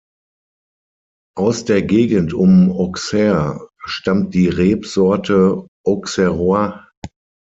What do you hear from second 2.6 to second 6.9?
Auxerre stammt die Rebsorte Auxerrois.